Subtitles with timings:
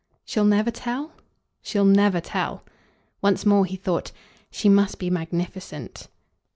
[0.25, 1.11] "She'll never tell?"
[1.61, 2.63] "She'll never tell."
[3.21, 4.11] Once more he thought.
[4.49, 6.07] "She must be magnificent."